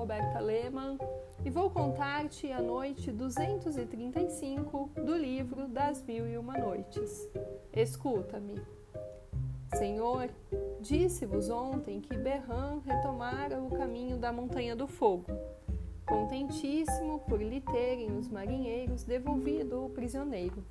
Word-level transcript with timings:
Roberta 0.00 0.40
Lehmann 0.40 0.96
e 1.44 1.50
vou 1.50 1.68
contar-te 1.68 2.50
a 2.50 2.62
noite 2.62 3.12
235 3.12 4.92
do 4.96 5.14
livro 5.14 5.68
Das 5.68 6.02
Mil 6.02 6.26
e 6.26 6.38
Uma 6.38 6.56
Noites. 6.56 7.28
Escuta-me. 7.70 8.62
Senhor, 9.74 10.30
disse-vos 10.80 11.50
ontem 11.50 12.00
que 12.00 12.16
Berram 12.16 12.80
retomara 12.80 13.60
o 13.60 13.68
caminho 13.68 14.16
da 14.16 14.32
Montanha 14.32 14.74
do 14.74 14.86
Fogo, 14.86 15.26
contentíssimo 16.06 17.18
por 17.28 17.42
lhe 17.42 17.60
terem 17.60 18.16
os 18.16 18.26
marinheiros 18.26 19.04
devolvido 19.04 19.84
o 19.84 19.90
prisioneiro. 19.90 20.64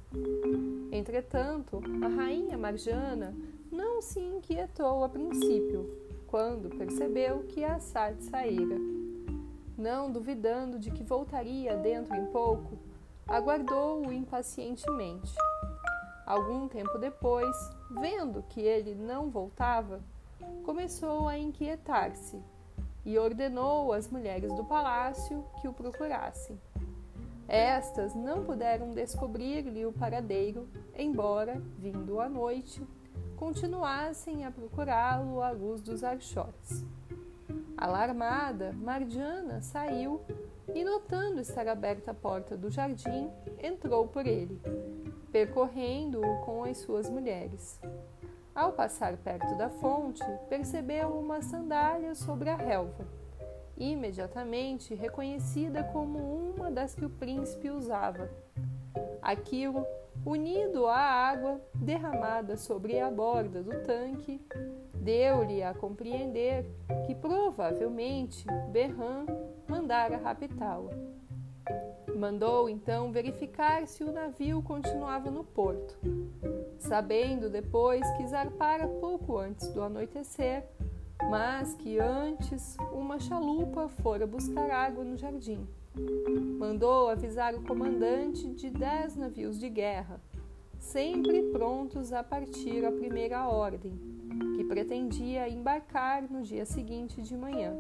Entretanto, 0.92 1.80
a 2.04 2.08
rainha 2.08 2.58
Marjana 2.58 3.36
não 3.72 4.02
se 4.02 4.20
inquietou 4.20 5.04
a 5.04 5.10
princípio, 5.10 5.88
quando 6.26 6.76
percebeu 6.76 7.44
que 7.44 7.64
Assad 7.64 8.20
saíra. 8.24 8.99
Não 9.80 10.12
duvidando 10.12 10.78
de 10.78 10.92
que 10.92 11.06
voltaria 11.06 11.78
dentro 11.78 12.14
em 12.14 12.26
pouco, 12.26 12.78
aguardou-o 13.26 14.12
impacientemente. 14.12 15.34
Algum 16.26 16.68
tempo 16.68 16.98
depois, 16.98 17.56
vendo 17.90 18.44
que 18.50 18.60
ele 18.60 18.94
não 18.94 19.30
voltava, 19.30 20.02
começou 20.66 21.30
a 21.30 21.38
inquietar-se 21.38 22.38
e 23.06 23.18
ordenou 23.18 23.94
às 23.94 24.10
mulheres 24.10 24.54
do 24.54 24.66
palácio 24.66 25.46
que 25.62 25.68
o 25.70 25.72
procurassem. 25.72 26.60
Estas 27.48 28.14
não 28.14 28.44
puderam 28.44 28.90
descobrir-lhe 28.92 29.86
o 29.86 29.94
paradeiro, 29.94 30.68
embora, 30.94 31.56
vindo 31.78 32.20
à 32.20 32.28
noite, 32.28 32.86
continuassem 33.38 34.44
a 34.44 34.52
procurá-lo 34.52 35.42
à 35.42 35.52
luz 35.52 35.80
dos 35.80 36.04
archotes. 36.04 36.84
Alarmada, 37.80 38.74
Mardiana 38.74 39.62
saiu 39.62 40.20
e, 40.76 40.84
notando 40.84 41.40
estar 41.40 41.66
aberta 41.66 42.12
a 42.12 42.14
porta 42.14 42.58
do 42.58 42.70
jardim, 42.70 43.32
entrou 43.58 44.06
por 44.06 44.28
ele, 44.28 44.62
percorrendo-o 45.32 46.42
com 46.42 46.66
as 46.66 46.78
suas 46.80 47.10
mulheres. 47.10 47.80
Ao 48.54 48.74
passar 48.74 49.16
perto 49.16 49.56
da 49.56 49.70
fonte, 49.70 50.22
percebeu 50.50 51.08
uma 51.18 51.42
sandália 51.42 52.14
sobre 52.16 52.50
a 52.50 52.58
relva, 52.58 53.08
imediatamente 53.78 54.94
reconhecida 54.94 55.82
como 55.82 56.20
uma 56.20 56.70
das 56.70 56.94
que 56.94 57.06
o 57.06 57.10
príncipe 57.10 57.70
usava. 57.70 58.30
Aquilo, 59.22 59.86
unido 60.26 60.88
à 60.88 61.00
água 61.00 61.62
derramada 61.74 62.58
sobre 62.58 63.00
a 63.00 63.10
borda 63.10 63.64
do 63.64 63.84
tanque, 63.84 64.42
deu-lhe 64.94 65.64
a 65.64 65.74
compreender 65.74 66.66
que 67.06 67.16
provavelmente 67.16 68.46
Berran 68.72 69.26
mandara 69.68 70.18
raptá-la. 70.18 70.92
Mandou 72.16 72.70
então 72.70 73.12
verificar 73.12 73.88
se 73.88 74.04
o 74.04 74.12
navio 74.12 74.62
continuava 74.62 75.32
no 75.32 75.44
porto. 75.44 75.98
Sabendo 76.78 77.50
depois 77.50 78.10
que 78.18 78.28
zarpara 78.28 78.88
pouco 78.88 79.38
antes 79.38 79.70
do 79.70 79.82
anoitecer, 79.82 80.66
mas 81.30 81.76
que 81.76 82.00
antes 82.00 82.76
uma 82.92 83.20
chalupa 83.20 83.88
fora 83.88 84.26
buscar 84.26 84.70
água 84.72 85.04
no 85.04 85.18
jardim. 85.18 85.68
Mandou 86.58 87.10
avisar 87.10 87.56
o 87.56 87.64
comandante 87.64 88.48
de 88.54 88.70
dez 88.70 89.16
navios 89.16 89.60
de 89.60 89.70
guerra, 89.70 90.22
sempre 90.78 91.44
prontos 91.52 92.14
a 92.14 92.24
partir 92.24 92.86
à 92.86 92.92
primeira 92.92 93.48
ordem, 93.48 94.00
que 94.56 94.64
pretendia 94.64 95.50
embarcar 95.50 96.24
no 96.30 96.44
dia 96.44 96.66
seguinte 96.66 97.22
de 97.22 97.36
manhã. 97.36 97.76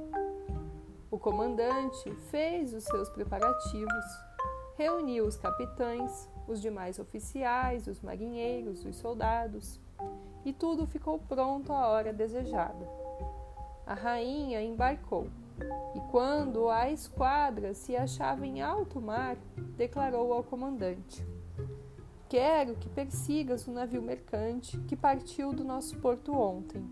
O 1.11 1.19
comandante 1.19 2.11
fez 2.31 2.73
os 2.73 2.83
seus 2.83 3.09
preparativos, 3.09 4.05
reuniu 4.75 5.25
os 5.25 5.37
capitães, 5.37 6.29
os 6.47 6.61
demais 6.61 6.99
oficiais, 6.99 7.87
os 7.87 8.01
marinheiros, 8.01 8.85
os 8.85 8.95
soldados, 8.95 9.79
e 10.43 10.51
tudo 10.51 10.87
ficou 10.87 11.19
pronto 11.19 11.71
à 11.71 11.87
hora 11.87 12.11
desejada. 12.11 12.87
A 13.85 13.93
rainha 13.93 14.61
embarcou, 14.61 15.27
e 15.95 15.99
quando 16.11 16.69
a 16.69 16.89
esquadra 16.91 17.73
se 17.73 17.95
achava 17.95 18.45
em 18.45 18.61
alto 18.61 19.01
mar, 19.01 19.37
declarou 19.75 20.33
ao 20.33 20.43
comandante: 20.43 21.25
Quero 22.27 22.75
que 22.75 22.87
persigas 22.87 23.67
o 23.67 23.71
navio 23.71 24.01
mercante 24.01 24.77
que 24.81 24.95
partiu 24.95 25.51
do 25.51 25.63
nosso 25.63 25.97
porto 25.97 26.31
ontem. 26.31 26.87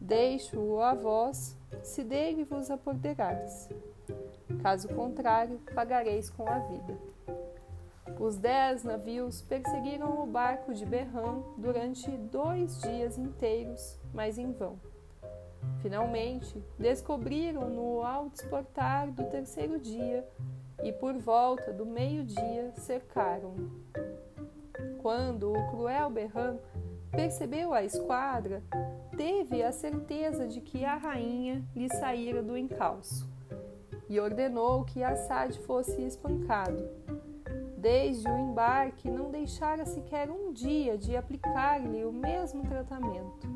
Deixo-o 0.00 0.80
a 0.80 0.92
vós 0.92 1.56
se 1.82 2.02
dele 2.02 2.44
vos 2.44 2.70
apoderares. 2.70 3.68
Caso 4.60 4.88
contrário, 4.88 5.60
pagareis 5.74 6.28
com 6.28 6.48
a 6.48 6.58
vida. 6.58 6.98
Os 8.18 8.36
dez 8.36 8.82
navios 8.82 9.40
perseguiram 9.40 10.22
o 10.22 10.26
barco 10.26 10.74
de 10.74 10.84
Berram 10.84 11.54
durante 11.56 12.10
dois 12.10 12.80
dias 12.82 13.16
inteiros, 13.16 13.98
mas 14.12 14.36
em 14.36 14.52
vão. 14.52 14.78
Finalmente, 15.82 16.62
descobriram-no 16.78 18.02
ao 18.02 18.28
desportar 18.28 19.10
do 19.10 19.24
terceiro 19.24 19.78
dia 19.78 20.26
e, 20.82 20.92
por 20.92 21.14
volta 21.14 21.72
do 21.72 21.86
meio-dia, 21.86 22.72
cercaram-no. 22.76 23.70
Quando 25.00 25.52
o 25.52 25.70
cruel 25.70 26.10
Berram 26.10 26.58
percebeu 27.10 27.72
a 27.72 27.82
esquadra, 27.82 28.62
teve 29.16 29.62
a 29.62 29.72
certeza 29.72 30.46
de 30.46 30.60
que 30.60 30.84
a 30.84 30.96
rainha 30.96 31.64
lhe 31.74 31.88
saíra 31.88 32.42
do 32.42 32.56
encalço 32.56 33.28
e 34.08 34.18
ordenou 34.18 34.84
que 34.84 35.02
Assad 35.02 35.56
fosse 35.60 36.02
espancado. 36.02 36.88
Desde 37.78 38.28
o 38.28 38.36
embarque, 38.36 39.10
não 39.10 39.30
deixara 39.30 39.86
sequer 39.86 40.30
um 40.30 40.52
dia 40.52 40.98
de 40.98 41.16
aplicar-lhe 41.16 42.04
o 42.04 42.12
mesmo 42.12 42.62
tratamento. 42.66 43.48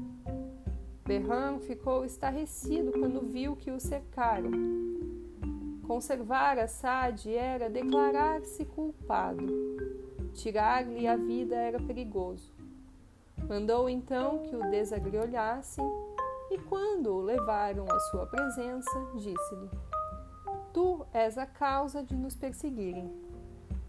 Berram 1.07 1.59
ficou 1.61 2.03
estarrecido 2.03 2.93
quando 2.93 3.21
viu 3.21 3.55
que 3.55 3.71
o 3.71 3.79
cercaram. 3.79 4.51
Conservar 5.87 6.59
Assad 6.59 7.27
era 7.29 7.69
declarar-se 7.69 8.65
culpado. 8.65 9.47
Tirar-lhe 10.33 11.07
a 11.07 11.15
vida 11.15 11.57
era 11.57 11.79
perigoso. 11.79 12.55
Mandou 13.47 13.87
então 13.87 14.39
que 14.45 14.57
o 14.57 14.71
desagriolhassem 14.71 15.85
e, 16.51 16.57
quando 16.57 17.15
o 17.15 17.21
levaram 17.21 17.85
à 17.91 18.01
sua 18.01 18.27
presença, 18.27 19.07
disse-lhe: 19.17 19.71
Tu 20.73 21.07
és 21.13 21.37
a 21.37 21.45
causa 21.45 22.03
de 22.03 22.17
nos 22.17 22.35
perseguirem. 22.35 23.13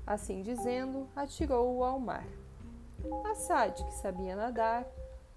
Assim 0.05 0.43
dizendo, 0.43 1.07
atirou-o 1.15 1.81
ao 1.81 1.97
mar. 1.97 2.27
Assad, 3.31 3.81
que 3.85 3.93
sabia 3.93 4.35
nadar, 4.35 4.85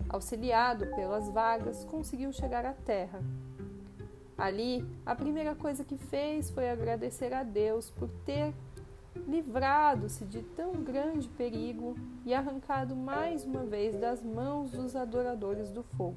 auxiliado 0.09 0.87
pelas 0.95 1.29
vagas, 1.31 1.85
conseguiu 1.85 2.33
chegar 2.33 2.65
à 2.65 2.73
terra. 2.73 3.23
Ali, 4.37 4.87
a 5.05 5.15
primeira 5.15 5.55
coisa 5.55 5.85
que 5.85 5.97
fez 5.97 6.51
foi 6.51 6.71
agradecer 6.71 7.33
a 7.33 7.43
Deus 7.43 7.91
por 7.91 8.09
ter 8.25 8.55
livrado-se 9.27 10.25
de 10.25 10.43
tão 10.43 10.73
grande 10.75 11.29
perigo 11.29 11.97
e 12.25 12.33
arrancado 12.33 12.95
mais 12.95 13.45
uma 13.45 13.65
vez 13.65 13.99
das 13.99 14.23
mãos 14.23 14.71
dos 14.71 14.95
adoradores 14.95 15.71
do 15.71 15.83
fogo. 15.83 16.17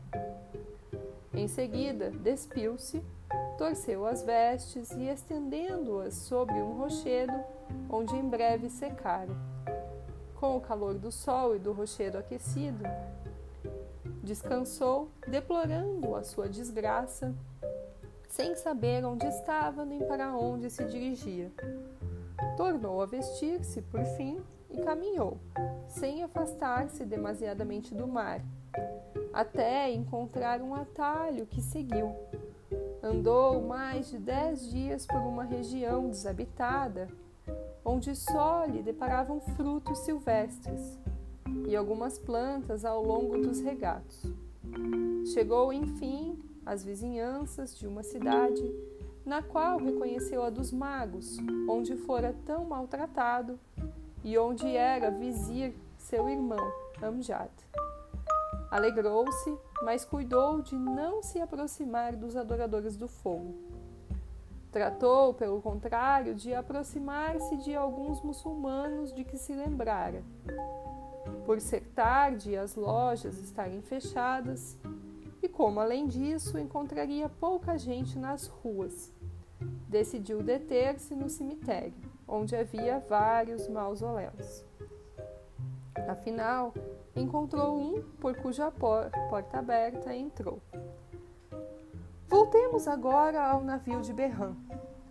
Em 1.34 1.48
seguida, 1.48 2.12
despiu-se, 2.12 3.02
torceu 3.58 4.06
as 4.06 4.22
vestes 4.22 4.92
e, 4.92 5.08
estendendo-as 5.08 6.14
sobre 6.14 6.56
um 6.56 6.78
rochedo, 6.78 7.34
onde 7.90 8.16
em 8.16 8.28
breve 8.28 8.70
secaram. 8.70 9.36
Com 10.36 10.58
o 10.58 10.62
calor 10.62 10.96
do 10.96 11.12
sol 11.12 11.56
e 11.56 11.60
do 11.60 11.72
rochedo 11.72 12.18
aquecido, 12.18 12.84
descansou, 14.24 15.10
deplorando 15.28 16.16
a 16.16 16.24
sua 16.24 16.48
desgraça, 16.48 17.34
sem 18.30 18.56
saber 18.56 19.04
onde 19.04 19.26
estava 19.26 19.84
nem 19.84 20.00
para 20.00 20.36
onde 20.36 20.70
se 20.70 20.84
dirigia. 20.86 21.52
Tornou 22.56 23.02
a 23.02 23.06
vestir-se, 23.06 23.82
por 23.82 24.04
fim, 24.18 24.40
e 24.70 24.78
caminhou, 24.82 25.38
sem 25.88 26.24
afastar-se 26.24 27.06
demasiadamente 27.06 27.94
do 27.94 28.08
mar, 28.08 28.42
até 29.34 29.92
encontrar 29.92 30.62
um 30.62 30.74
atalho 30.74 31.46
que 31.46 31.62
seguiu. 31.62 32.16
Andou 33.04 33.62
mais 33.62 34.10
de 34.10 34.18
dez 34.18 34.70
dias 34.70 35.06
por 35.06 35.18
uma 35.18 35.44
região 35.44 36.10
desabitada, 36.10 37.10
onde 37.84 38.16
só 38.16 38.64
lhe 38.66 38.82
deparavam 38.82 39.42
frutos 39.42 40.00
silvestres 40.00 40.98
e 41.68 41.76
algumas 41.76 42.18
plantas 42.18 42.86
ao 42.86 43.04
longo 43.04 43.38
dos 43.38 43.60
regatos. 43.60 44.26
Chegou, 45.34 45.72
enfim, 45.72 46.38
às 46.66 46.84
vizinhanças 46.84 47.78
de 47.78 47.88
uma 47.88 48.04
cidade 48.04 48.64
na 49.26 49.42
qual 49.42 49.78
reconheceu 49.78 50.44
a 50.44 50.50
dos 50.50 50.72
magos, 50.72 51.38
onde 51.70 51.96
fora 51.96 52.36
tão 52.46 52.66
maltratado 52.66 53.60
e 54.24 54.38
onde 54.38 54.76
era 54.76 55.12
vizir 55.12 55.74
seu 55.98 56.28
irmão 56.30 56.72
Amjad. 57.02 57.52
Alegrou-se, 58.70 59.58
mas 59.84 60.06
cuidou 60.06 60.62
de 60.62 60.76
não 60.76 61.22
se 61.22 61.40
aproximar 61.40 62.16
dos 62.16 62.36
adoradores 62.36 62.96
do 62.96 63.08
fogo. 63.08 63.54
Tratou, 64.72 65.34
pelo 65.34 65.62
contrário, 65.62 66.34
de 66.34 66.54
aproximar-se 66.54 67.58
de 67.58 67.76
alguns 67.76 68.22
muçulmanos 68.22 69.14
de 69.14 69.26
que 69.26 69.38
se 69.38 69.54
lembrara. 69.54 70.24
Por 71.46 71.60
ser 71.60 71.82
tarde 71.96 72.52
e 72.52 72.58
as 72.58 72.76
lojas 72.76 73.38
estarem 73.40 73.82
fechadas, 73.82 74.78
e 75.42 75.50
como 75.50 75.80
além 75.80 76.08
disso 76.08 76.58
encontraria 76.58 77.28
pouca 77.28 77.78
gente 77.78 78.18
nas 78.18 78.48
ruas, 78.48 79.12
decidiu 79.88 80.42
deter-se 80.44 81.16
no 81.16 81.30
cemitério, 81.30 81.94
onde 82.28 82.56
havia 82.56 83.00
vários 83.00 83.68
mausoléus. 83.68 84.64
Afinal, 86.08 86.74
encontrou 87.16 87.78
um 87.78 88.02
por 88.20 88.36
cuja 88.38 88.72
porta 88.72 89.58
aberta 89.58 90.16
entrou. 90.16 90.62
Voltemos 92.28 92.88
agora 92.88 93.44
ao 93.44 93.62
navio 93.62 94.02
de 94.02 94.14
Berram. 94.14 94.56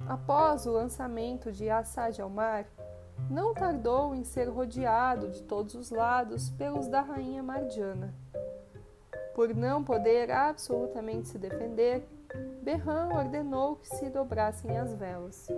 Após 0.09 0.67
o 0.67 0.73
lançamento 0.73 1.53
de 1.53 1.69
Assad 1.69 2.19
ao 2.21 2.31
mar, 2.31 2.67
não 3.28 3.52
tardou 3.52 4.14
em 4.14 4.25
ser 4.25 4.49
rodeado 4.49 5.28
de 5.28 5.43
todos 5.43 5.75
os 5.75 5.90
lados 5.90 6.50
pelos 6.50 6.87
da 6.87 7.00
rainha 7.00 7.43
Mardiana. 7.43 8.14
Por 9.34 9.55
não 9.55 9.82
poder 9.82 10.31
absolutamente 10.31 11.28
se 11.28 11.38
defender, 11.38 12.06
Berram 12.62 13.17
ordenou 13.17 13.76
que 13.76 13.88
se 13.88 14.08
dobrassem 14.08 14.78
as 14.78 14.94
velas. 14.94 15.49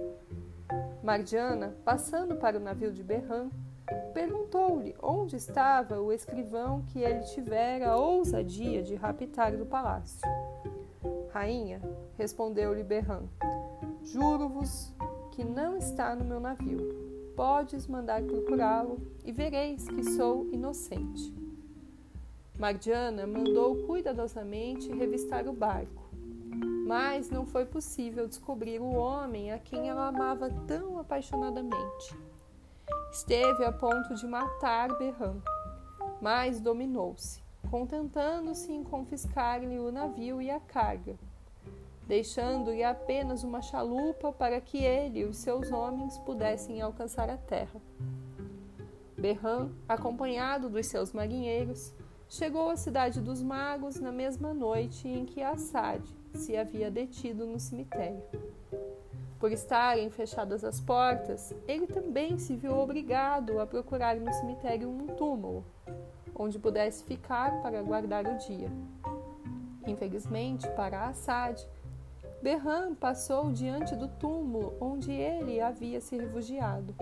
Mardiana, 1.03 1.75
passando 1.85 2.37
para 2.37 2.57
o 2.57 2.61
navio 2.61 2.93
de 2.93 3.03
Berram, 3.03 3.51
perguntou-lhe 4.15 4.95
onde 5.03 5.37
estava 5.37 6.01
o 6.01 6.13
escrivão 6.13 6.83
que 6.87 7.01
ele 7.01 7.21
tivera 7.21 7.91
a 7.91 7.97
ousadia 7.97 8.83
de 8.83 8.95
raptar 8.95 9.57
do 9.57 9.67
palácio. 9.67 10.21
Rainha, 11.31 11.81
respondeu-lhe 12.17 12.85
Berram, 12.85 13.29
juro-vos 14.03 14.95
que 15.33 15.45
não 15.45 15.77
está 15.77 16.15
no 16.15 16.25
meu 16.25 16.39
navio. 16.39 17.22
Podes 17.37 17.87
mandar 17.87 18.23
procurá-lo 18.23 19.01
e 19.25 19.33
vereis 19.33 19.89
que 19.89 20.05
sou 20.05 20.49
inocente. 20.53 21.33
Mardiana 22.59 23.27
mandou 23.27 23.87
cuidadosamente 23.87 24.93
revistar 24.93 25.49
o 25.49 25.53
barco, 25.53 26.11
mas 26.87 27.31
não 27.31 27.47
foi 27.47 27.65
possível 27.65 28.29
descobrir 28.29 28.81
o 28.81 28.93
homem 28.93 29.51
a 29.51 29.59
quem 29.59 29.89
ela 29.89 30.09
amava 30.09 30.51
tão 30.67 30.99
apaixonadamente. 30.99 32.17
Esteve 33.11 33.65
a 33.65 33.73
ponto 33.73 34.15
de 34.15 34.27
matar 34.27 34.97
Berram, 34.99 35.43
mas 36.21 36.61
dominou-se, 36.61 37.43
contentando-se 37.71 38.71
em 38.71 38.85
confiscar-lhe 38.85 39.79
o 39.79 39.91
navio 39.91 40.41
e 40.41 40.51
a 40.51 40.61
carga, 40.61 41.17
deixando-lhe 42.13 42.85
apenas 42.85 43.43
uma 43.43 43.63
chalupa 43.63 44.31
para 44.31 44.61
que 44.61 44.85
ele 44.85 45.21
e 45.21 45.25
os 45.25 45.39
seus 45.39 45.73
homens 45.73 46.19
pudessem 46.19 46.83
alcançar 46.83 47.31
a 47.31 47.39
terra. 47.39 47.81
Berram, 49.17 49.71
acompanhado 49.89 50.69
dos 50.69 50.89
seus 50.89 51.15
marinheiros, 51.15 51.95
chegou 52.29 52.69
à 52.69 52.77
cidade 52.77 53.19
dos 53.19 53.43
magos 53.43 53.99
na 53.99 54.13
mesma 54.13 54.53
noite 54.53 55.09
em 55.09 55.25
que 55.25 55.43
Assad 55.43 56.03
se 56.35 56.55
havia 56.55 56.91
detido 56.91 57.47
no 57.47 57.59
cemitério. 57.59 58.23
Por 59.41 59.51
estarem 59.51 60.11
fechadas 60.11 60.65
as 60.65 60.83
portas, 60.83 61.55
ele 61.67 61.87
também 61.87 62.37
se 62.37 62.55
viu 62.55 62.77
obrigado 62.77 63.59
a 63.59 63.67
procurar 63.67 64.17
no 64.17 64.31
cemitério 64.35 64.87
um 64.87 65.07
túmulo, 65.07 65.65
onde 66.35 66.59
pudesse 66.59 67.05
ficar 67.05 67.63
para 67.63 67.81
guardar 67.81 68.27
o 68.27 68.37
dia. 68.37 68.71
Infelizmente 69.87 70.69
para 70.77 71.07
Assad, 71.09 71.59
Berram 72.43 72.93
passou 72.93 73.53
diante 73.53 73.95
do 73.95 74.09
túmulo 74.09 74.75
onde 74.81 75.13
ele 75.13 75.61
havia 75.61 76.01
se 76.01 76.17
refugiado. 76.17 76.93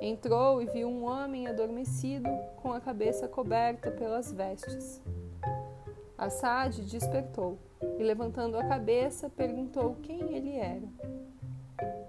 Entrou 0.00 0.60
e 0.60 0.66
viu 0.66 0.88
um 0.88 1.04
homem 1.04 1.46
adormecido 1.46 2.28
com 2.56 2.72
a 2.72 2.80
cabeça 2.80 3.28
coberta 3.28 3.92
pelas 3.92 4.32
vestes. 4.32 5.00
Assad 6.18 6.82
despertou 6.82 7.58
e, 7.98 8.02
levantando 8.02 8.58
a 8.58 8.64
cabeça, 8.64 9.30
perguntou 9.30 9.96
quem 10.02 10.34
ele 10.34 10.56
era. 10.56 10.88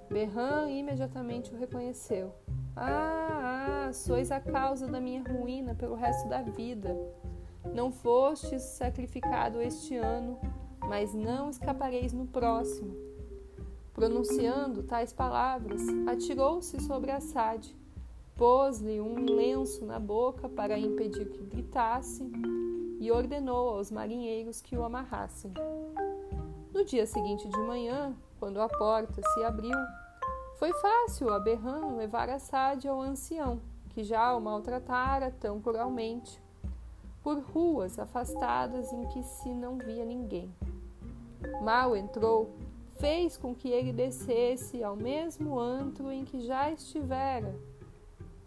Berran 0.09 0.69
imediatamente 0.69 1.53
o 1.53 1.57
reconheceu. 1.57 2.33
Ah, 2.75 3.88
ah, 3.88 3.93
sois 3.93 4.31
a 4.31 4.39
causa 4.39 4.88
da 4.88 4.99
minha 4.99 5.21
ruína 5.21 5.75
pelo 5.75 5.95
resto 5.95 6.27
da 6.27 6.41
vida. 6.41 6.97
Não 7.73 7.91
fostes 7.91 8.63
sacrificado 8.63 9.61
este 9.61 9.95
ano, 9.95 10.39
mas 10.91 11.13
não 11.13 11.49
escapareis 11.49 12.11
no 12.11 12.27
próximo. 12.27 12.93
Pronunciando 13.93 14.83
tais 14.83 15.13
palavras, 15.13 15.81
atirou-se 16.05 16.81
sobre 16.81 17.11
Assad, 17.11 17.73
pôs-lhe 18.35 18.99
um 18.99 19.23
lenço 19.23 19.85
na 19.85 19.97
boca 19.97 20.49
para 20.49 20.77
impedir 20.77 21.29
que 21.29 21.45
gritasse 21.45 22.29
e 22.99 23.09
ordenou 23.09 23.69
aos 23.69 23.89
marinheiros 23.89 24.59
que 24.59 24.75
o 24.75 24.83
amarrassem. 24.83 25.53
No 26.73 26.83
dia 26.83 27.05
seguinte 27.05 27.47
de 27.47 27.59
manhã, 27.59 28.13
quando 28.38 28.59
a 28.59 28.67
porta 28.67 29.21
se 29.33 29.43
abriu, 29.45 29.77
foi 30.59 30.73
fácil 30.73 31.29
a 31.29 31.39
Berran 31.39 31.95
levar 31.95 32.29
Assad 32.29 32.85
ao 32.85 32.99
ancião, 32.99 33.61
que 33.91 34.03
já 34.03 34.35
o 34.35 34.41
maltratara 34.41 35.33
tão 35.39 35.61
cruelmente, 35.61 36.43
por 37.23 37.39
ruas 37.39 37.97
afastadas 37.97 38.91
em 38.91 39.07
que 39.07 39.23
se 39.23 39.53
não 39.53 39.77
via 39.77 40.03
ninguém. 40.03 40.53
Mal 41.61 41.95
entrou, 41.95 42.55
fez 42.99 43.38
com 43.38 43.53
que 43.53 43.69
ele 43.69 43.91
descesse 43.91 44.83
ao 44.83 44.95
mesmo 44.95 45.59
antro 45.59 46.11
em 46.11 46.23
que 46.23 46.39
já 46.39 46.71
estivera, 46.71 47.55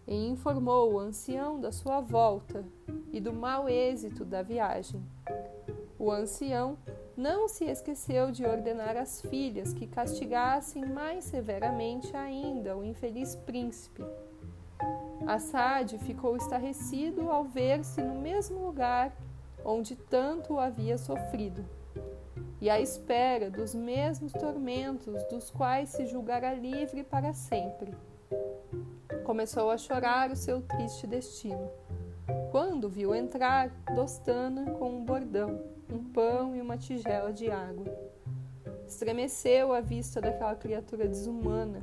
e 0.07 0.29
informou 0.29 0.93
o 0.93 0.99
ancião 0.99 1.61
da 1.61 1.73
sua 1.73 2.01
volta 2.01 2.65
e 3.13 3.21
do 3.21 3.33
mau 3.33 3.69
êxito 3.69 4.25
da 4.25 4.43
viagem. 4.43 5.03
O 5.99 6.11
ancião 6.11 6.77
não 7.17 7.49
se 7.49 7.65
esqueceu 7.65 8.31
de 8.31 8.45
ordenar 8.45 8.97
às 8.97 9.23
filhas 9.23 9.73
que 9.73 9.87
castigassem 9.87 10.85
mais 10.85 11.25
severamente 11.25 12.15
ainda 12.17 12.77
o 12.77 12.85
infeliz 12.85 13.37
príncipe. 13.37 14.05
Assad 15.27 15.97
ficou 15.99 16.37
estarrecido 16.37 17.31
ao 17.31 17.45
ver-se 17.45 18.03
no 18.03 18.21
mesmo 18.21 18.67
lugar 18.67 19.17
onde 19.65 19.97
tanto 19.97 20.59
havia 20.59 20.99
sofrido, 20.99 21.65
e 22.65 22.71
à 22.71 22.81
espera 22.81 23.51
dos 23.51 23.75
mesmos 23.75 24.33
tormentos 24.33 25.23
dos 25.25 25.51
quais 25.51 25.91
se 25.91 26.07
julgara 26.07 26.55
livre 26.55 27.05
para 27.05 27.35
sempre. 27.35 27.95
Começou 29.23 29.71
a 29.71 29.77
chorar 29.77 30.31
o 30.31 30.37
seu 30.37 30.63
triste 30.63 31.07
destino, 31.07 31.71
quando 32.51 32.89
viu 32.89 33.15
entrar 33.15 33.69
Dostana 33.95 34.71
com 34.79 34.97
um 34.97 35.05
bordão 35.05 35.61
um 35.93 36.05
pão 36.05 36.57
e 36.57 36.63
uma 36.63 36.79
tigela 36.79 37.35
de 37.35 37.51
água. 37.51 37.85
Estremeceu 38.87 39.75
à 39.75 39.83
vista 39.83 40.19
daquela 40.19 40.55
criatura 40.55 41.07
desumana, 41.07 41.83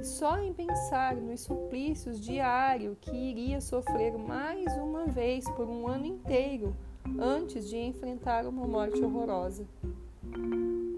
e 0.00 0.04
só 0.04 0.38
em 0.38 0.54
pensar 0.54 1.14
nos 1.16 1.42
suplícios 1.42 2.18
diários 2.18 2.96
que 2.98 3.14
iria 3.14 3.60
sofrer 3.60 4.16
mais 4.16 4.74
uma 4.78 5.04
vez 5.04 5.44
por 5.50 5.68
um 5.68 5.86
ano 5.86 6.06
inteiro 6.06 6.74
antes 7.18 7.68
de 7.68 7.76
enfrentar 7.76 8.46
uma 8.46 8.66
morte 8.66 9.02
horrorosa. 9.02 9.66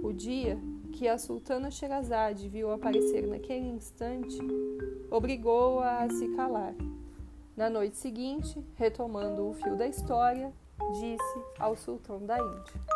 O 0.02 0.12
dia 0.12 0.58
que 0.92 1.08
a 1.08 1.18
sultana 1.18 1.70
Sherazade 1.70 2.48
viu 2.48 2.70
aparecer 2.70 3.26
naquele 3.26 3.66
instante 3.66 4.38
obrigou-a 5.10 6.04
a 6.04 6.10
se 6.10 6.28
calar. 6.36 6.74
Na 7.56 7.70
noite 7.70 7.96
seguinte, 7.96 8.64
retomando 8.74 9.48
o 9.48 9.54
fio 9.54 9.76
da 9.76 9.86
história, 9.86 10.52
disse 10.92 11.44
ao 11.58 11.76
sultão 11.76 12.24
da 12.24 12.38
Índia. 12.38 12.93